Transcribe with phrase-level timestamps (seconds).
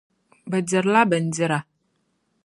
[0.49, 1.59] Bɛ dirila bindira.